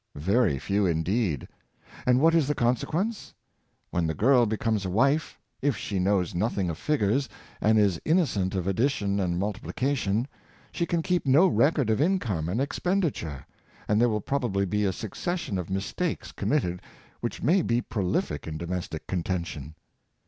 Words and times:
—Very 0.33 0.57
few 0.57 0.87
indeed. 0.87 1.47
And 2.07 2.19
what 2.19 2.33
is 2.33 2.47
the 2.47 2.55
conse 2.55 2.83
quence? 2.85 3.33
When 3.91 4.07
the 4.07 4.15
girl 4.15 4.47
becomes 4.47 4.83
a 4.83 4.89
wife, 4.89 5.39
if 5.61 5.77
she 5.77 5.99
knows 5.99 6.33
nothing 6.33 6.71
of 6.71 6.79
figures, 6.79 7.29
and 7.61 7.77
is 7.77 8.01
innocent 8.03 8.55
of 8.55 8.65
addition 8.65 9.19
and 9.19 9.37
mul 9.37 9.53
tiplication, 9.53 10.25
she 10.71 10.87
can 10.87 11.03
keep 11.03 11.27
no 11.27 11.45
record 11.47 11.91
of 11.91 12.01
income 12.01 12.49
and 12.49 12.59
ex 12.59 12.79
penditure, 12.79 13.43
and 13.87 14.01
there 14.01 14.09
will 14.09 14.21
probably 14.21 14.65
be 14.65 14.85
a 14.85 14.91
succession 14.91 15.59
of 15.59 15.69
mistakes 15.69 16.31
committed 16.31 16.81
which 17.19 17.43
may 17.43 17.61
be 17.61 17.79
prolific 17.79 18.47
in 18.47 18.57
domestic 18.57 19.05
contention. 19.05 19.75